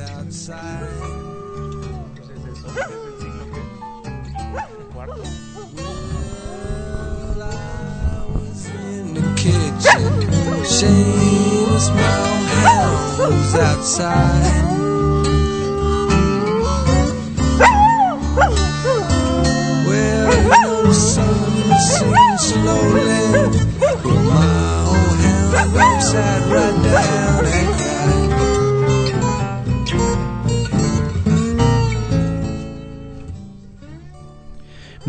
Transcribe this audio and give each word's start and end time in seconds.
Outside. 0.00 0.86
Well, 4.94 5.12
I 7.42 8.26
was 8.32 8.66
in 8.66 9.14
the 9.14 9.22
kitchen. 9.36 10.02
My 11.94 12.02
hound 12.62 13.32
who's 13.32 13.54
outside. 13.54 14.66
Well, 19.86 20.86
you 20.86 20.92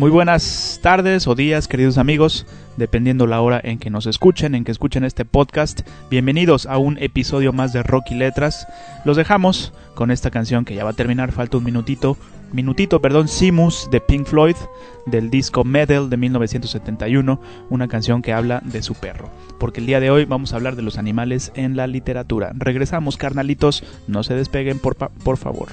Muy 0.02 0.10
buenas 0.10 0.80
tardes 0.82 1.28
o 1.28 1.36
días, 1.36 1.68
queridos 1.68 1.96
amigos, 1.96 2.44
dependiendo 2.76 3.28
la 3.28 3.40
hora 3.40 3.60
en 3.62 3.78
que 3.78 3.88
nos 3.88 4.06
escuchen, 4.06 4.56
en 4.56 4.64
que 4.64 4.72
escuchen 4.72 5.04
este 5.04 5.24
podcast. 5.24 5.82
Bienvenidos 6.10 6.66
a 6.66 6.76
un 6.76 6.98
episodio 6.98 7.52
más 7.52 7.72
de 7.72 7.84
Rock 7.84 8.10
y 8.10 8.16
Letras. 8.16 8.66
Los 9.04 9.16
dejamos 9.16 9.72
con 9.94 10.10
esta 10.10 10.32
canción 10.32 10.64
que 10.64 10.74
ya 10.74 10.82
va 10.82 10.90
a 10.90 10.94
terminar, 10.94 11.30
falta 11.30 11.58
un 11.58 11.62
minutito, 11.62 12.16
minutito, 12.52 13.00
perdón, 13.00 13.28
Simus 13.28 13.88
de 13.92 14.00
Pink 14.00 14.26
Floyd, 14.26 14.56
del 15.06 15.30
disco 15.30 15.62
Medal 15.62 16.10
de 16.10 16.16
1971, 16.16 17.40
una 17.70 17.86
canción 17.86 18.22
que 18.22 18.32
habla 18.32 18.60
de 18.64 18.82
su 18.82 18.96
perro. 18.96 19.30
Porque 19.60 19.78
el 19.78 19.86
día 19.86 20.00
de 20.00 20.10
hoy 20.10 20.24
vamos 20.24 20.52
a 20.52 20.56
hablar 20.56 20.74
de 20.74 20.82
los 20.82 20.98
animales 20.98 21.52
en 21.54 21.76
la 21.76 21.86
literatura. 21.86 22.50
Regresamos, 22.56 23.16
carnalitos, 23.16 23.84
no 24.08 24.24
se 24.24 24.34
despeguen, 24.34 24.80
por, 24.80 24.96
por 24.96 25.36
favor. 25.36 25.68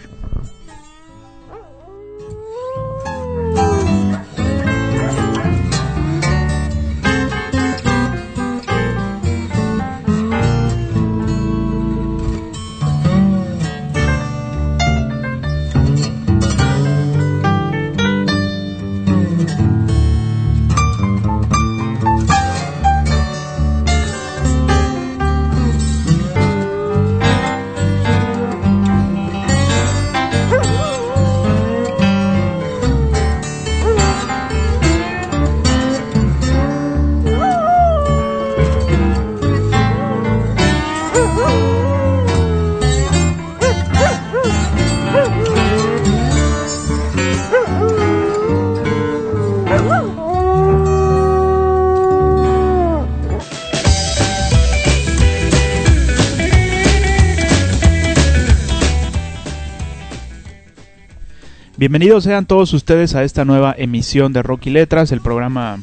Bienvenidos 61.89 62.25
sean 62.25 62.45
todos 62.45 62.71
ustedes 62.75 63.15
a 63.15 63.23
esta 63.23 63.45
nueva 63.45 63.73
emisión 63.75 64.31
de 64.31 64.43
Rocky 64.43 64.69
Letras, 64.69 65.11
el 65.11 65.21
programa, 65.21 65.79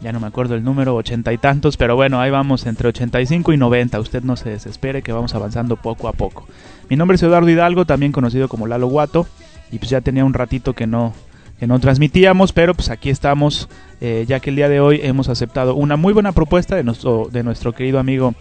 ya 0.00 0.10
no 0.10 0.20
me 0.20 0.26
acuerdo 0.26 0.54
el 0.54 0.64
número, 0.64 0.96
ochenta 0.96 1.34
y 1.34 1.36
tantos, 1.36 1.76
pero 1.76 1.96
bueno, 1.96 2.18
ahí 2.18 2.30
vamos 2.30 2.64
entre 2.64 2.88
85 2.88 3.52
y 3.52 3.58
90, 3.58 4.00
usted 4.00 4.22
no 4.22 4.36
se 4.36 4.48
desespere 4.48 5.02
que 5.02 5.12
vamos 5.12 5.34
avanzando 5.34 5.76
poco 5.76 6.08
a 6.08 6.14
poco. 6.14 6.48
Mi 6.88 6.96
nombre 6.96 7.16
es 7.16 7.22
Eduardo 7.22 7.50
Hidalgo, 7.50 7.84
también 7.84 8.10
conocido 8.10 8.48
como 8.48 8.66
Lalo 8.66 8.86
Guato, 8.86 9.26
y 9.70 9.76
pues 9.76 9.90
ya 9.90 10.00
tenía 10.00 10.24
un 10.24 10.32
ratito 10.32 10.72
que 10.72 10.86
no, 10.86 11.12
que 11.58 11.66
no 11.66 11.78
transmitíamos, 11.78 12.54
pero 12.54 12.72
pues 12.72 12.88
aquí 12.88 13.10
estamos, 13.10 13.68
eh, 14.00 14.24
ya 14.26 14.40
que 14.40 14.48
el 14.48 14.56
día 14.56 14.70
de 14.70 14.80
hoy 14.80 15.00
hemos 15.02 15.28
aceptado 15.28 15.74
una 15.74 15.98
muy 15.98 16.14
buena 16.14 16.32
propuesta 16.32 16.74
de 16.74 16.84
nuestro, 16.84 17.28
de 17.30 17.42
nuestro 17.42 17.74
querido 17.74 17.98
amigo 17.98 18.34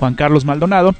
Juan 0.00 0.14
Carlos 0.14 0.44
Maldonado, 0.44 0.96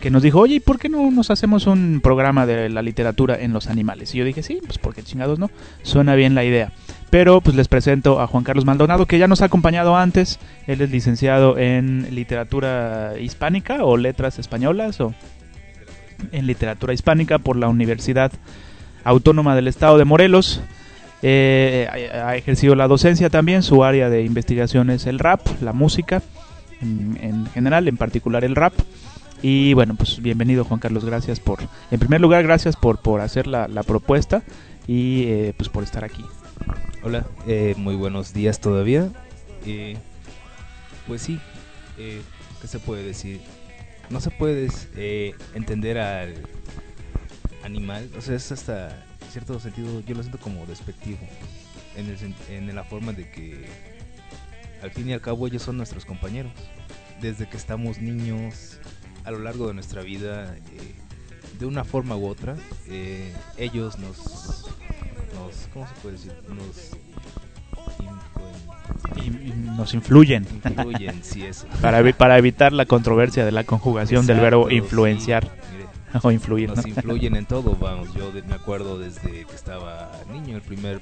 que 0.00 0.10
nos 0.10 0.22
dijo, 0.22 0.38
oye, 0.38 0.56
¿y 0.56 0.60
por 0.60 0.78
qué 0.78 0.88
no 0.88 1.10
nos 1.10 1.30
hacemos 1.30 1.66
un 1.66 2.00
programa 2.00 2.46
de 2.46 2.68
la 2.68 2.82
literatura 2.82 3.36
en 3.38 3.52
los 3.52 3.66
animales? 3.66 4.14
Y 4.14 4.18
yo 4.18 4.24
dije, 4.24 4.42
sí, 4.42 4.60
pues 4.64 4.78
porque 4.78 5.02
chingados 5.02 5.38
no, 5.38 5.50
suena 5.82 6.14
bien 6.14 6.34
la 6.34 6.44
idea. 6.44 6.72
Pero 7.10 7.40
pues 7.40 7.56
les 7.56 7.68
presento 7.68 8.20
a 8.20 8.26
Juan 8.26 8.44
Carlos 8.44 8.64
Maldonado, 8.64 9.06
que 9.06 9.18
ya 9.18 9.26
nos 9.26 9.42
ha 9.42 9.46
acompañado 9.46 9.96
antes. 9.96 10.38
Él 10.66 10.82
es 10.82 10.90
licenciado 10.90 11.58
en 11.58 12.14
literatura 12.14 13.14
hispánica 13.18 13.84
o 13.84 13.96
letras 13.96 14.38
españolas 14.38 15.00
o 15.00 15.14
en 16.30 16.46
literatura 16.46 16.92
hispánica 16.92 17.38
por 17.38 17.56
la 17.56 17.68
Universidad 17.68 18.30
Autónoma 19.02 19.56
del 19.56 19.66
Estado 19.66 19.98
de 19.98 20.04
Morelos. 20.04 20.60
Eh, 21.22 21.88
ha 22.12 22.28
ha 22.28 22.36
ejercido 22.36 22.76
la 22.76 22.86
docencia 22.86 23.30
también, 23.30 23.64
su 23.64 23.82
área 23.82 24.08
de 24.08 24.22
investigación 24.22 24.90
es 24.90 25.06
el 25.06 25.18
rap, 25.18 25.40
la 25.60 25.72
música 25.72 26.22
en, 26.80 27.18
en 27.20 27.46
general, 27.46 27.88
en 27.88 27.96
particular 27.96 28.44
el 28.44 28.54
rap. 28.54 28.74
Y 29.40 29.72
bueno, 29.74 29.94
pues 29.94 30.20
bienvenido 30.20 30.64
Juan 30.64 30.80
Carlos, 30.80 31.04
gracias 31.04 31.38
por, 31.38 31.60
en 31.92 32.00
primer 32.00 32.20
lugar, 32.20 32.42
gracias 32.42 32.74
por, 32.74 32.98
por 32.98 33.20
hacer 33.20 33.46
la, 33.46 33.68
la 33.68 33.84
propuesta 33.84 34.42
y 34.88 35.24
eh, 35.26 35.54
pues 35.56 35.68
por 35.68 35.84
estar 35.84 36.04
aquí. 36.04 36.24
Hola, 37.04 37.24
eh, 37.46 37.74
muy 37.76 37.94
buenos 37.94 38.32
días 38.32 38.60
todavía. 38.60 39.10
Eh, 39.64 39.96
pues 41.06 41.22
sí, 41.22 41.38
eh, 41.98 42.20
¿qué 42.60 42.66
se 42.66 42.80
puede 42.80 43.04
decir? 43.04 43.40
No 44.10 44.20
se 44.20 44.30
puede 44.30 44.68
eh, 44.96 45.34
entender 45.54 45.98
al 45.98 46.34
animal, 47.62 48.10
o 48.18 48.20
sea, 48.20 48.34
es 48.34 48.50
hasta 48.50 48.88
en 48.88 49.30
cierto 49.30 49.60
sentido, 49.60 50.00
yo 50.00 50.16
lo 50.16 50.22
siento 50.22 50.38
como 50.38 50.66
despectivo, 50.66 51.18
en, 51.94 52.06
el, 52.08 52.34
en 52.48 52.74
la 52.74 52.82
forma 52.82 53.12
de 53.12 53.30
que 53.30 53.66
al 54.82 54.90
fin 54.90 55.08
y 55.08 55.12
al 55.12 55.20
cabo 55.20 55.46
ellos 55.46 55.62
son 55.62 55.76
nuestros 55.76 56.04
compañeros. 56.04 56.50
Desde 57.20 57.48
que 57.48 57.56
estamos 57.56 57.98
niños, 57.98 58.78
a 59.28 59.30
lo 59.30 59.40
largo 59.40 59.68
de 59.68 59.74
nuestra 59.74 60.02
vida, 60.02 60.56
eh, 60.56 60.94
de 61.60 61.66
una 61.66 61.84
forma 61.84 62.16
u 62.16 62.26
otra, 62.26 62.56
eh, 62.86 63.32
ellos 63.58 63.98
nos, 63.98 64.16
nos, 65.34 65.68
¿cómo 65.74 65.86
se 65.86 65.94
puede 66.02 66.16
decir? 66.16 66.32
Nos 66.48 66.90
Y, 69.24 69.30
nos 69.76 69.92
influyen 69.94 70.46
influyen, 70.64 71.20
sí, 71.22 71.42
eso. 71.44 71.66
para, 71.82 72.00
evi- 72.00 72.14
para 72.14 72.38
evitar 72.38 72.72
la 72.72 72.86
controversia 72.86 73.44
de 73.44 73.52
la 73.52 73.64
conjugación 73.64 74.26
del 74.26 74.40
verbo 74.40 74.70
influenciar 74.70 75.44
sí, 75.44 75.50
mire, 75.76 76.20
o 76.22 76.30
influir. 76.30 76.68
nos 76.70 76.78
¿no? 76.82 76.88
influyen 76.88 77.36
en 77.36 77.44
todo, 77.46 77.76
vamos. 77.76 78.08
Yo 78.14 78.32
de- 78.32 78.42
me 78.42 78.54
acuerdo 78.54 78.98
desde 78.98 79.44
que 79.44 79.54
estaba 79.54 80.10
niño, 80.32 80.56
el 80.56 80.62
primer 80.62 81.00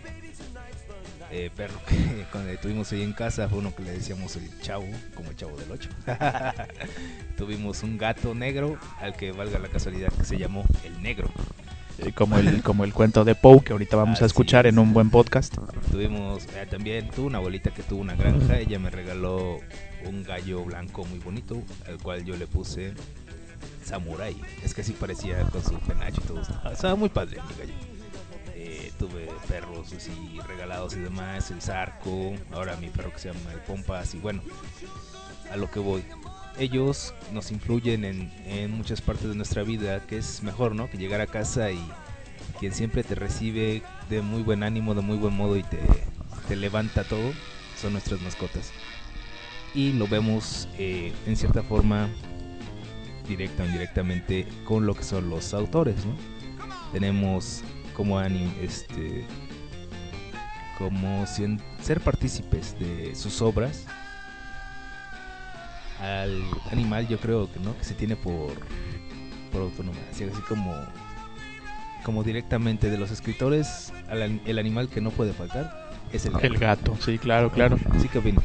eh, 1.31 1.51
perro 1.55 1.81
que 1.89 2.25
cuando 2.33 2.57
tuvimos 2.61 2.91
ahí 2.93 3.03
en 3.03 3.13
casa 3.13 3.49
fue 3.49 3.59
uno 3.59 3.75
que 3.75 3.83
le 3.83 3.93
decíamos 3.93 4.37
el 4.37 4.49
chavo, 4.61 4.87
como 5.15 5.31
el 5.31 5.37
chavo 5.37 5.57
del 5.57 5.71
8. 5.73 5.89
tuvimos 7.37 7.83
un 7.83 7.99
gato 7.99 8.35
negro 8.35 8.79
al 9.01 9.15
que 9.17 9.33
valga 9.33 9.59
la 9.59 9.69
casualidad 9.69 10.13
que 10.13 10.25
se 10.25 10.39
llamó 10.39 10.65
el 10.85 11.03
negro. 11.03 11.31
Eh, 11.99 12.13
como 12.13 12.37
el 12.37 12.63
como 12.63 12.85
el 12.85 12.93
cuento 12.93 13.25
de 13.25 13.35
Poe 13.35 13.63
que 13.65 13.73
ahorita 13.73 13.97
vamos 13.97 14.21
a 14.21 14.27
escuchar 14.27 14.67
es. 14.67 14.73
en 14.75 14.79
un 14.79 14.93
buen 14.93 15.09
podcast. 15.11 15.57
Tuvimos 15.91 16.45
eh, 16.55 16.67
también, 16.71 17.09
tuve 17.09 17.27
una 17.29 17.39
abuelita 17.39 17.71
que 17.71 17.83
tuvo 17.83 18.01
una 18.03 18.15
granja, 18.15 18.59
ella 18.59 18.79
me 18.79 18.91
regaló 18.91 19.61
un 20.05 20.23
gallo 20.23 20.63
blanco 20.65 21.05
muy 21.07 21.19
bonito, 21.21 21.57
al 21.89 21.97
cual 21.99 22.23
yo 22.25 22.37
le 22.37 22.47
puse 22.47 22.93
Samurai. 23.83 24.37
Es 24.63 24.75
que 24.75 24.83
así 24.83 24.93
parecía 24.93 25.41
con 25.45 25.63
su 25.65 25.79
penacho 25.81 26.21
y 26.23 26.27
todo. 26.27 26.43
Estaba- 26.43 26.73
Estaba 26.73 26.97
muy 26.97 27.09
padre 27.09 27.39
mi 27.49 27.55
gallo. 27.59 27.75
Eh, 28.69 28.91
tuve 28.99 29.29
perros 29.47 29.93
así 29.93 30.41
regalados 30.45 30.95
y 30.95 30.99
demás, 30.99 31.53
el 31.53 31.63
Zarco, 31.63 32.35
ahora 32.51 32.75
mi 32.77 32.89
perro 32.89 33.13
que 33.13 33.21
se 33.21 33.33
llama 33.33 33.53
el 33.53 33.61
Pompas 33.61 34.13
y 34.15 34.19
bueno, 34.19 34.43
a 35.53 35.57
lo 35.57 35.71
que 35.71 35.79
voy. 35.79 36.03
Ellos 36.59 37.15
nos 37.33 37.53
influyen 37.53 38.05
en, 38.05 38.33
en 38.45 38.73
muchas 38.73 39.01
partes 39.01 39.29
de 39.29 39.37
nuestra 39.37 39.63
vida, 39.63 40.05
que 40.07 40.19
es 40.19 40.43
mejor, 40.43 40.75
¿no? 40.75 40.91
Que 40.91 40.99
llegar 40.99 41.21
a 41.21 41.29
casa 41.29 41.71
y 41.71 41.79
quien 42.59 42.73
siempre 42.73 43.05
te 43.05 43.15
recibe 43.15 43.85
de 44.11 44.21
muy 44.21 44.43
buen 44.43 44.65
ánimo, 44.65 44.97
de 44.97 45.03
muy 45.03 45.17
buen 45.17 45.35
modo 45.35 45.57
y 45.57 45.63
te, 45.63 45.79
te 46.49 46.57
levanta 46.57 47.05
todo, 47.05 47.33
son 47.81 47.93
nuestras 47.93 48.21
mascotas. 48.21 48.73
Y 49.75 49.93
lo 49.93 50.09
vemos 50.09 50.69
eh, 50.77 51.13
en 51.25 51.37
cierta 51.37 51.63
forma, 51.63 52.09
directa 53.29 53.63
o 53.63 53.67
indirectamente, 53.67 54.45
con 54.65 54.87
lo 54.87 54.95
que 54.97 55.05
son 55.05 55.31
los 55.31 55.55
autores, 55.55 56.05
¿no? 56.05 56.17
Tenemos 56.93 57.63
como 57.97 58.21
anim- 58.21 58.53
este 58.63 59.25
como 60.79 61.25
ser 61.27 62.01
partícipes 62.01 62.79
de 62.79 63.15
sus 63.15 63.41
obras 63.41 63.87
al 66.03 66.43
animal 66.71 67.09
yo 67.09 67.19
creo 67.19 67.51
que 67.51 67.59
no 67.61 67.77
que 67.79 67.85
se 67.85 67.95
tiene 67.95 68.17
por 68.17 68.53
por 69.51 69.63
autonomía 69.63 70.03
así 70.13 70.25
así 70.25 70.41
como 70.49 70.75
como 72.05 72.23
directamente 72.23 72.91
de 72.91 72.99
los 72.99 73.11
escritores 73.11 73.93
al 74.11 74.23
an- 74.23 74.41
el 74.45 74.59
animal 74.59 74.89
que 74.89 75.01
no 75.01 75.11
puede 75.11 75.33
faltar 75.33 75.87
es 76.13 76.25
el 76.25 76.33
gato. 76.35 76.47
El 76.47 76.59
gato, 76.59 76.97
sí, 77.05 77.19
claro, 77.19 77.51
claro. 77.51 77.77
Así 77.93 78.09
que 78.09 78.19
opinas. 78.19 78.45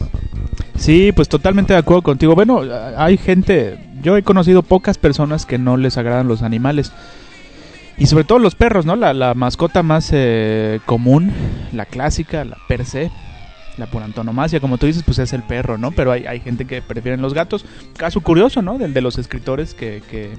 Sí, 0.76 1.12
pues 1.12 1.30
totalmente 1.30 1.74
de 1.74 1.80
acuerdo 1.80 2.02
contigo. 2.02 2.34
Bueno, 2.34 2.62
a- 2.64 3.06
hay 3.06 3.18
gente, 3.18 3.78
yo 4.02 4.18
he 4.18 4.24
conocido 4.24 4.64
pocas 4.64 4.98
personas 4.98 5.46
que 5.46 5.60
no 5.60 5.78
les 5.78 5.96
agradan 6.00 6.28
los 6.28 6.42
animales. 6.42 6.92
Y 8.02 8.08
sobre 8.08 8.24
todo 8.24 8.40
los 8.40 8.56
perros, 8.56 8.88
¿no? 8.88 8.96
La, 8.96 9.14
la 9.14 9.36
mascota 9.36 9.84
más 9.84 10.10
eh, 10.12 10.80
común, 10.88 11.32
la 11.72 11.86
clásica, 11.86 12.44
la 12.44 12.58
per 12.68 12.84
se, 12.84 13.12
la 13.78 13.86
por 13.86 14.02
antonomasia, 14.02 14.60
como 14.60 14.80
tú 14.80 14.88
dices, 14.88 15.04
pues 15.04 15.20
es 15.20 15.34
el 15.34 15.44
perro, 15.44 15.78
¿no? 15.78 15.92
Pero 15.92 16.12
hay, 16.12 16.26
hay 16.26 16.40
gente 16.40 16.66
que 16.66 16.82
prefieren 16.82 17.22
los 17.22 17.36
gatos. 17.36 17.64
Caso 17.96 18.22
curioso, 18.22 18.64
¿no? 18.64 18.80
De 18.80 19.02
los 19.02 19.20
escritores 19.20 19.76
que, 19.76 20.02
que, 20.10 20.32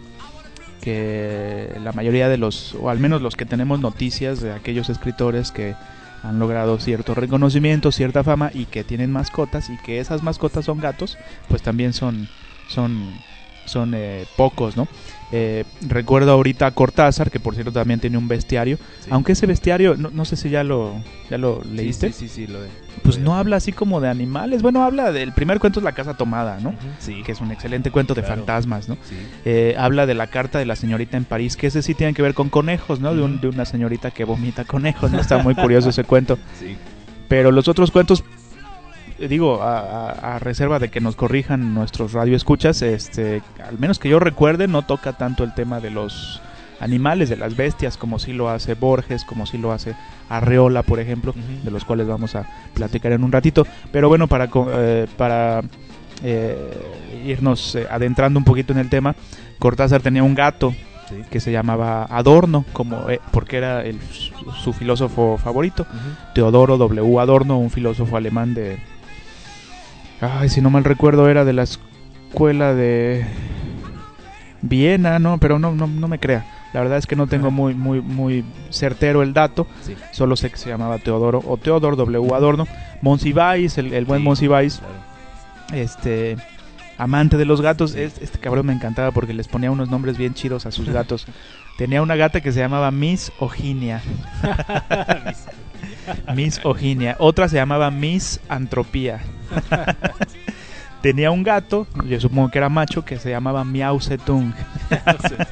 que 0.81 1.73
la 1.85 1.93
mayoría 1.93 2.29
de 2.29 2.37
los, 2.37 2.75
o 2.75 2.91
al 2.91 2.99
menos 2.99 3.23
los 3.23 3.37
que 3.37 3.47
tenemos 3.47 3.79
noticias 3.79 4.41
de 4.41 4.51
aquellos 4.51 4.91
escritores 4.91 5.53
que 5.53 5.77
han 6.25 6.41
logrado 6.41 6.81
cierto 6.81 7.15
reconocimiento, 7.15 7.93
cierta 7.93 8.25
fama 8.25 8.51
y 8.53 8.65
que 8.65 8.83
tienen 8.83 9.13
mascotas 9.13 9.71
y 9.71 9.77
que 9.77 10.01
esas 10.01 10.25
mascotas 10.25 10.65
son 10.65 10.81
gatos, 10.81 11.17
pues 11.49 11.63
también 11.63 11.93
son 11.93 12.29
son 12.67 13.13
son 13.65 13.93
eh, 13.95 14.25
pocos, 14.37 14.77
¿no? 14.77 14.89
Eh, 15.35 15.65
recuerdo 15.89 16.33
ahorita 16.33 16.67
a 16.67 16.71
Cortázar, 16.73 17.31
que 17.31 17.41
por 17.41 17.55
cierto 17.55 17.73
también 17.73 17.99
tiene 18.01 18.19
un 18.19 18.29
bestiario, 18.29 18.77
Sí. 19.01 19.09
aunque 19.11 19.33
ese 19.33 19.47
bestiario, 19.47 19.97
no, 19.97 20.11
no 20.11 20.25
sé 20.27 20.37
si 20.37 20.51
ya 20.51 20.63
lo 20.63 20.95
ya 21.31 21.39
lo 21.39 21.63
leíste, 21.65 22.13
Sí, 22.13 22.29
sí, 22.29 22.29
sí, 22.29 22.47
lo 22.47 22.63
he- 22.63 22.69
pues 23.03 23.17
lo 23.17 23.23
he- 23.23 23.25
no 23.25 23.37
habla 23.37 23.57
así 23.57 23.73
como 23.73 24.03
de 24.03 24.09
animales, 24.11 24.61
bueno, 24.61 24.83
habla 24.85 25.11
del 25.11 25.33
primer 25.33 25.59
cuento 25.59 25.81
es 25.81 25.85
La 25.85 25.93
Casa 25.93 26.15
Tomada, 26.19 26.59
¿no? 26.61 26.75
Sí. 26.99 27.23
Que 27.25 27.33
es 27.33 27.41
un 27.41 27.51
excelente 27.51 27.91
cuento 27.91 28.13
de 28.13 28.23
fantasmas, 28.23 28.91
¿no? 28.91 28.97
Sí. 29.09 29.17
Eh, 29.47 29.75
habla 29.79 30.05
de 30.05 30.13
la 30.15 30.27
carta 30.27 30.59
de 30.59 30.67
la 30.67 30.77
señorita 30.77 31.17
en 31.17 31.25
París, 31.25 31.57
que 31.57 31.69
ese 31.69 31.81
sí 31.81 31.95
tiene 31.95 32.13
que 32.13 32.21
ver 32.21 32.35
con 32.35 32.51
conejos, 32.51 33.01
¿no? 33.01 33.15
De, 33.15 33.23
un- 33.23 33.41
de 33.41 33.49
una 33.49 33.65
señorita 33.65 34.11
que 34.11 34.25
vomita 34.25 34.65
conejos, 34.65 35.11
¿no? 35.13 35.19
Está 35.21 35.39
muy 35.39 35.55
curioso 35.55 35.89
ese 35.89 36.05
cuento. 36.05 36.39
Sí. 36.61 36.77
Pero 37.29 37.51
los 37.51 37.69
otros 37.69 37.91
cuentos, 37.91 38.23
digo, 39.29 39.63
a, 39.63 39.79
a- 40.11 40.37
a 40.37 40.39
reserva 40.39 40.79
de 40.79 40.89
que 40.91 41.01
nos 41.01 41.17
corrijan 41.17 41.75
nuestros 41.75 42.13
radioescuchas, 42.13 42.83
este, 42.83 43.43
al 43.67 43.79
menos 43.79 43.99
que 43.99 44.09
yo 44.09 44.19
recuerde, 44.19 44.69
no 44.69 44.83
toca 44.83 45.13
tanto 45.15 45.45
el 45.45 45.55
tema 45.55 45.81
de 45.81 45.91
los 45.91 46.41
animales, 46.81 47.29
de 47.29 47.37
las 47.37 47.57
bestias, 47.57 47.97
como 47.97 48.19
sí 48.19 48.33
lo 48.33 48.49
hace 48.51 48.75
Borges, 48.75 49.25
como 49.25 49.47
sí 49.47 49.57
lo 49.59 49.71
hace 49.73 49.95
Arreola, 50.29 50.83
por 50.83 50.99
ejemplo, 50.99 51.33
de 51.63 51.71
los 51.71 51.85
cuales 51.85 52.09
vamos 52.09 52.35
a 52.35 52.45
platicar 52.75 53.13
en 53.13 53.23
un 53.23 53.31
ratito. 53.31 53.67
Pero 53.93 54.09
bueno, 54.09 54.27
para, 54.27 54.49
eh, 54.55 55.07
para 55.17 55.63
eh, 56.25 56.57
irnos 57.25 57.75
eh, 57.77 57.87
adentrando 57.91 58.39
un 58.39 58.45
poquito 58.45 58.73
en 58.73 58.79
el 58.81 58.89
tema, 58.89 59.15
Cortázar 59.59 60.01
tenía 60.03 60.23
un 60.23 60.35
gato 60.35 60.75
Sí. 61.09 61.17
que 61.31 61.41
se 61.41 61.51
llamaba 61.53 62.05
Adorno, 62.05 62.65
como, 62.73 63.11
eh, 63.11 63.21
porque 63.33 63.57
era 63.59 63.83
el- 63.85 64.01
su, 64.01 64.33
su 64.53 64.73
filósofo 64.73 65.37
favorito. 65.37 65.83
Ujú. 65.83 66.33
Teodoro 66.35 66.79
W. 66.79 67.19
Adorno, 67.21 67.59
un 67.59 67.71
filósofo 67.71 68.17
alemán 68.17 68.55
de... 68.55 68.79
Ay, 70.23 70.49
si 70.49 70.61
no 70.61 70.71
mal 70.71 70.85
recuerdo, 70.85 71.29
era 71.29 71.45
de 71.45 71.53
la 71.53 71.65
escuela 71.65 72.75
de 72.75 73.27
Viena, 74.63 75.19
¿no? 75.19 75.39
Pero 75.39 75.59
no, 75.59 75.73
no, 75.75 75.87
no 75.87 76.09
me 76.09 76.19
crea. 76.19 76.47
La 76.73 76.81
verdad 76.81 76.97
es 76.99 77.07
que 77.07 77.17
no 77.17 77.27
tengo 77.27 77.51
muy, 77.51 77.75
muy, 77.75 78.01
muy 78.01 78.45
certero 78.71 79.23
el 79.23 79.35
dato. 79.35 79.67
Sí. 79.83 79.95
Solo 80.13 80.37
sé 80.37 80.51
que 80.51 80.57
se 80.57 80.71
llamaba 80.71 80.99
Teodoro 80.99 81.43
o 81.47 81.57
Teodor 81.59 81.97
W. 81.97 82.35
Adorno. 82.35 82.67
Monsiváis, 83.03 83.77
el, 83.79 83.93
el 83.93 84.05
buen 84.07 84.21
Sí, 84.21 84.25
Monsiváis, 84.25 84.79
claro. 84.79 84.95
este 85.83 86.37
amante 86.97 87.37
de 87.37 87.45
los 87.45 87.61
gatos. 87.61 87.95
Es- 87.95 88.19
Este 88.23 88.39
cabrón 88.39 88.67
me 88.67 88.73
encantaba 88.73 89.11
porque 89.11 89.35
les 89.35 89.49
ponía 89.49 89.71
unos 89.71 89.91
nombres 89.91 90.17
bien 90.17 90.33
chidos 90.35 90.65
a 90.65 90.71
sus 90.71 90.89
gatos. 90.89 91.27
Tenía 91.79 92.01
una 92.01 92.15
gata 92.17 92.41
que 92.41 92.53
se 92.53 92.61
llamaba 92.61 92.91
Miss 92.91 93.33
Oginia. 93.39 94.01
Miss 96.35 96.61
Oginia. 96.65 97.17
Otra 97.19 97.49
se 97.49 97.57
llamaba 97.57 97.91
Miss 97.91 98.41
Antropía. 98.49 99.21
Tenía 101.03 101.31
un 101.33 101.43
gato, 101.43 101.87
yo 102.09 102.21
supongo 102.21 102.51
que 102.51 102.59
era 102.59 102.69
macho, 102.69 103.05
que 103.05 103.19
se 103.19 103.31
llamaba 103.31 103.65
Miau 103.65 104.01
Zetung. 104.01 104.53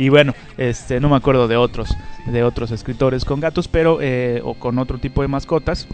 Y 0.00 0.10
bueno, 0.10 0.32
este, 0.56 1.00
no 1.00 1.08
me 1.08 1.16
acuerdo 1.16 1.48
de 1.48 1.56
otros, 1.56 1.88
de 2.26 2.44
otros 2.44 2.70
escritores 2.70 3.24
con 3.24 3.40
gatos, 3.40 3.66
pero 3.66 3.98
eh, 4.00 4.40
o 4.44 4.54
con 4.54 4.78
otro 4.78 4.98
tipo 4.98 5.22
de 5.22 5.28
mascotas. 5.28 5.88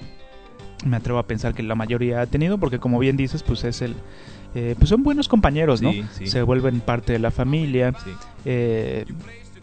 Me 0.85 0.99
atrevo 0.99 1.19
a 1.19 1.27
pensar 1.27 1.55
que 1.55 1.63
la 1.63 1.75
mayoría 1.75 2.21
ha 2.21 2.27
tenido, 2.27 2.59
porque 2.59 2.79
como 2.79 2.99
bien 2.99 3.17
dices, 3.17 3.43
pues 3.43 3.65
es 3.65 3.81
el, 3.81 3.95
eh, 4.55 4.75
pues 4.77 4.91
son 4.91 5.03
buenos 5.05 5.27
compañeros, 5.27 5.81
¿no? 5.81 5.91
Sí, 5.91 6.05
sí. 6.13 6.27
Se 6.27 6.43
vuelven 6.43 6.81
parte 6.81 7.15
de 7.15 7.19
la 7.19 7.31
familia, 7.31 7.95
Sí. 8.05 8.11
eh, 8.45 9.07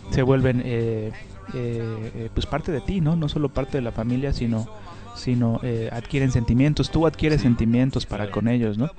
se 0.09 0.23
vuelven 0.23 0.63
eh, 0.65 1.11
eh, 1.53 2.11
eh, 2.15 2.29
pues 2.33 2.47
parte 2.47 2.71
de 2.71 2.81
ti, 2.81 2.99
¿no? 2.99 3.15
No 3.15 3.29
solo 3.29 3.47
parte 3.49 3.77
de 3.77 3.83
la 3.83 3.91
familia, 3.91 4.33
sino 4.33 4.67
sino 5.15 5.59
eh, 5.63 5.89
adquieren 5.91 6.31
sentimientos. 6.31 6.91
Tú 6.91 7.05
adquieres 7.07 7.41
sentimientos 7.41 8.05
para 8.05 8.31
con 8.31 8.47
ellos, 8.47 8.77
¿no? 8.77 8.89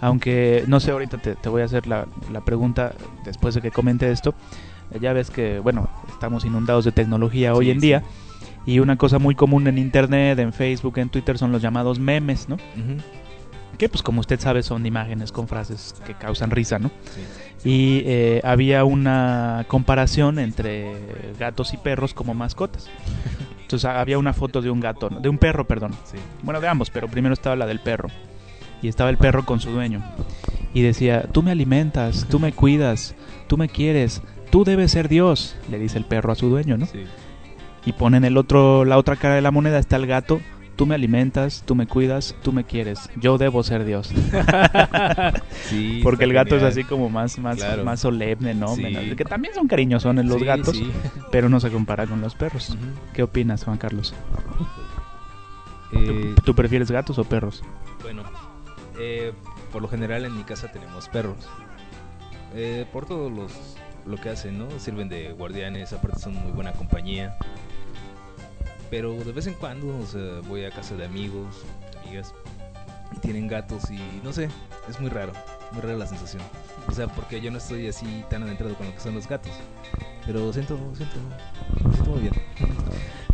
Aunque 0.00 0.64
no 0.66 0.80
sé, 0.80 0.90
ahorita 0.90 1.18
te, 1.18 1.36
te 1.36 1.48
voy 1.48 1.62
a 1.62 1.64
hacer 1.64 1.86
la, 1.86 2.06
la 2.32 2.40
pregunta 2.40 2.92
después 3.24 3.54
de 3.54 3.60
que 3.60 3.70
comente 3.70 4.10
esto. 4.10 4.34
Ya 5.00 5.12
ves 5.12 5.30
que, 5.30 5.58
bueno, 5.60 5.88
estamos 6.08 6.44
inundados 6.44 6.84
de 6.84 6.92
tecnología 6.92 7.54
hoy 7.54 7.70
en 7.70 7.80
sí. 7.80 7.86
día. 7.86 8.02
Y 8.66 8.78
una 8.78 8.96
cosa 8.96 9.18
muy 9.18 9.34
común 9.34 9.66
en 9.66 9.78
internet, 9.78 10.38
en 10.38 10.52
Facebook, 10.52 10.98
en 10.98 11.08
Twitter 11.08 11.38
son 11.38 11.50
los 11.50 11.62
llamados 11.62 11.98
memes, 11.98 12.48
¿no? 12.48 12.58
Que 13.78 13.88
pues 13.88 14.02
como 14.02 14.20
usted 14.20 14.38
sabe 14.38 14.62
son 14.62 14.86
imágenes 14.86 15.32
con 15.32 15.48
frases 15.48 15.94
que 16.06 16.14
causan 16.14 16.50
risa, 16.50 16.78
¿no? 16.78 16.90
Sí. 17.64 17.68
y 17.68 18.02
eh, 18.04 18.40
había 18.44 18.84
una 18.84 19.64
comparación 19.68 20.38
entre 20.38 20.94
gatos 21.38 21.74
y 21.74 21.76
perros 21.76 22.14
como 22.14 22.34
mascotas. 22.34 22.88
Entonces 23.72 23.88
había 23.88 24.18
una 24.18 24.34
foto 24.34 24.60
de 24.60 24.70
un 24.70 24.80
gato, 24.80 25.08
¿no? 25.08 25.20
de 25.20 25.30
un 25.30 25.38
perro, 25.38 25.66
perdón. 25.66 25.92
Sí. 26.04 26.18
Bueno, 26.42 26.60
de 26.60 26.68
ambos, 26.68 26.90
pero 26.90 27.08
primero 27.08 27.32
estaba 27.32 27.56
la 27.56 27.66
del 27.66 27.80
perro. 27.80 28.10
Y 28.82 28.88
estaba 28.88 29.08
el 29.08 29.16
perro 29.16 29.46
con 29.46 29.60
su 29.60 29.70
dueño. 29.70 30.02
Y 30.74 30.82
decía, 30.82 31.22
tú 31.32 31.42
me 31.42 31.52
alimentas, 31.52 32.26
tú 32.28 32.38
me 32.38 32.52
cuidas, 32.52 33.14
tú 33.46 33.56
me 33.56 33.70
quieres, 33.70 34.20
tú 34.50 34.64
debes 34.64 34.90
ser 34.90 35.08
Dios, 35.08 35.56
le 35.70 35.78
dice 35.78 35.96
el 35.96 36.04
perro 36.04 36.32
a 36.32 36.34
su 36.34 36.50
dueño, 36.50 36.76
¿no? 36.76 36.84
Sí. 36.84 37.04
Y 37.86 37.92
ponen 37.92 38.24
el 38.24 38.36
otro, 38.36 38.84
la 38.84 38.98
otra 38.98 39.16
cara 39.16 39.36
de 39.36 39.40
la 39.40 39.50
moneda, 39.50 39.78
está 39.78 39.96
el 39.96 40.06
gato, 40.06 40.42
tú 40.76 40.86
me 40.86 40.94
alimentas, 40.94 41.62
tú 41.66 41.74
me 41.74 41.86
cuidas, 41.86 42.34
tú 42.42 42.52
me 42.52 42.64
quieres, 42.64 43.08
yo 43.16 43.38
debo 43.38 43.62
ser 43.62 43.84
Dios. 43.84 44.12
Sí, 45.68 46.00
Porque 46.02 46.24
el 46.24 46.32
gato 46.32 46.56
es 46.56 46.62
así 46.62 46.84
como 46.84 47.08
más, 47.08 47.38
más, 47.38 47.56
Claro. 47.56 47.84
más 47.84 48.00
solemne, 48.00 48.54
¿no? 48.54 48.74
Sí. 48.74 48.82
Menos- 48.82 49.16
que 49.16 49.24
también 49.24 49.54
son 49.54 49.68
cariñosones 49.68 50.24
los 50.26 50.38
Sí, 50.40 50.44
gatos, 50.44 50.82
pero 51.30 51.48
no 51.48 51.60
se 51.60 51.70
compara 51.70 52.06
con 52.06 52.20
los 52.20 52.34
perros. 52.34 52.76
¿Qué 53.14 53.22
opinas, 53.22 53.64
Juan 53.64 53.78
Carlos? 53.78 54.14
Eh, 55.92 56.32
¿Tú, 56.36 56.42
tú 56.42 56.54
prefieres 56.54 56.90
gatos 56.90 57.18
o 57.18 57.24
perros? 57.24 57.62
Bueno, 58.02 58.22
eh, 58.98 59.32
por 59.72 59.82
lo 59.82 59.88
general 59.88 60.24
en 60.24 60.36
mi 60.36 60.42
casa 60.44 60.70
tenemos 60.72 61.08
perros. 61.08 61.36
Eh, 62.54 62.86
por 62.92 63.06
todo 63.06 63.30
los, 63.30 63.52
lo 64.06 64.16
que 64.16 64.30
hacen, 64.30 64.58
¿no? 64.58 64.68
Sirven 64.78 65.08
de 65.08 65.32
guardianes, 65.32 65.92
aparte 65.92 66.18
son 66.20 66.34
muy 66.34 66.52
buena 66.52 66.72
compañía. 66.72 67.36
Pero 68.92 69.14
de 69.14 69.32
vez 69.32 69.46
en 69.46 69.54
cuando 69.54 69.88
o 69.98 70.04
sea, 70.06 70.40
voy 70.46 70.66
a 70.66 70.70
casa 70.70 70.94
de 70.94 71.06
amigos, 71.06 71.64
amigas, 72.04 72.34
y 73.16 73.20
tienen 73.20 73.48
gatos 73.48 73.90
y 73.90 73.98
no 74.22 74.34
sé, 74.34 74.50
es 74.86 75.00
muy 75.00 75.08
raro, 75.08 75.32
muy 75.72 75.80
rara 75.80 75.96
la 75.96 76.06
sensación. 76.06 76.42
O 76.86 76.92
sea, 76.92 77.06
porque 77.08 77.40
yo 77.40 77.50
no 77.50 77.56
estoy 77.56 77.88
así 77.88 78.22
tan 78.28 78.42
adentrado 78.42 78.74
con 78.74 78.86
lo 78.86 78.92
que 78.94 79.00
son 79.00 79.14
los 79.14 79.26
gatos. 79.26 79.50
Pero 80.26 80.52
siento, 80.52 80.78
siento, 80.94 81.16
siento 81.90 82.10
muy 82.10 82.20
bien. 82.20 82.34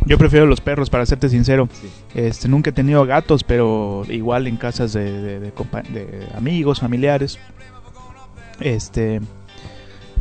Yo 0.05 0.17
prefiero 0.17 0.45
los 0.45 0.61
perros, 0.61 0.89
para 0.89 1.05
serte 1.05 1.27
sincero. 1.27 1.67
Sí. 1.73 1.91
Este, 2.15 2.47
nunca 2.47 2.69
he 2.69 2.73
tenido 2.73 3.05
gatos, 3.05 3.43
pero 3.43 4.03
igual 4.07 4.47
en 4.47 4.55
casas 4.55 4.93
de, 4.93 5.11
de- 5.11 5.39
de 5.41 5.51
de 5.51 6.27
amigos, 6.35 6.79
familiares. 6.79 7.37
Este, 8.61 9.19